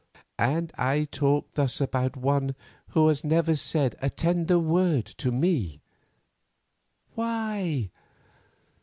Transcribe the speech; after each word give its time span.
"And 0.39 0.73
I 0.79 1.03
talk 1.03 1.53
thus 1.53 1.79
about 1.79 2.17
one 2.17 2.55
who 2.87 3.07
has 3.07 3.23
never 3.23 3.55
said 3.55 3.95
a 4.01 4.09
tender 4.09 4.57
word 4.57 5.05
to 5.05 5.31
me. 5.31 5.83
Why? 7.13 7.91